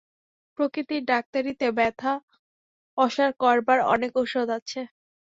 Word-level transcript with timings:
প্রকৃতির 0.59 1.01
ডাক্তারিতে 1.05 1.67
ব্যথা 1.77 2.13
অসাড় 2.97 3.33
করবার 3.39 3.79
অনেক 3.93 4.11
ওষুধ 4.17 4.47
আছে। 4.57 4.79